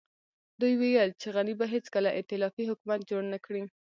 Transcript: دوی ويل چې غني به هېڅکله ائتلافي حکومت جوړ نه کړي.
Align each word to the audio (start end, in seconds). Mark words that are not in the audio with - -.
دوی 0.61 0.73
ويل 0.81 1.09
چې 1.21 1.27
غني 1.35 1.53
به 1.59 1.65
هېڅکله 1.73 2.09
ائتلافي 2.17 2.63
حکومت 2.71 2.99
جوړ 3.09 3.23
نه 3.33 3.39
کړي. 3.45 3.63